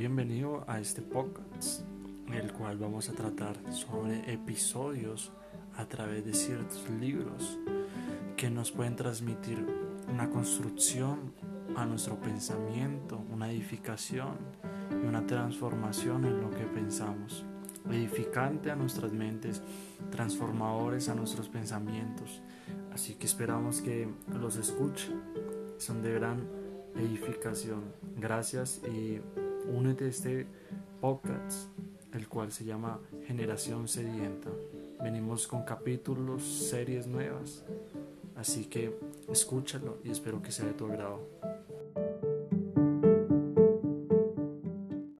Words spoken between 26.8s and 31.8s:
edificación. Gracias y únete a este podcast,